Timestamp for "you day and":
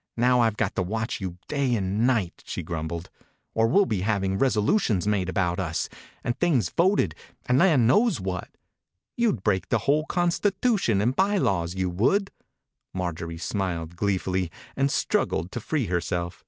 1.20-2.06